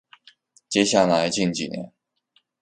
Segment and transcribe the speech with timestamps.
[0.67, 1.93] 接下来近几年